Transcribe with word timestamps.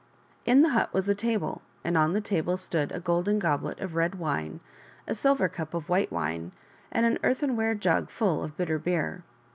In 0.47 0.63
the 0.63 0.69
hut 0.69 0.95
was 0.95 1.07
a 1.09 1.13
table, 1.13 1.61
and 1.83 1.95
on 1.95 2.13
the 2.13 2.21
table 2.21 2.57
stood 2.57 2.91
a 2.91 2.99
golden 2.99 3.37
goblet 3.37 3.79
of 3.79 3.93
red 3.93 4.15
wine, 4.15 4.59
a 5.07 5.13
silver 5.13 5.47
cup 5.47 5.75
of 5.75 5.89
white 5.89 6.11
wine, 6.11 6.53
and 6.91 7.05
an 7.05 7.19
earthenware 7.21 7.75
jug 7.75 8.09
full 8.09 8.43
of 8.43 8.57
bitter 8.57 8.79
beer. 8.79 9.23